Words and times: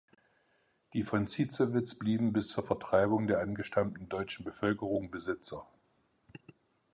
Die 0.93 1.03
von 1.03 1.27
Zitzewitz 1.27 1.93
blieben 1.93 2.33
bis 2.33 2.47
zur 2.47 2.63
Vertreibung 2.65 3.27
der 3.27 3.39
angestammten 3.41 4.09
deutschen 4.09 4.43
Bevölkerung 4.43 5.11
Besitzer. 5.11 5.67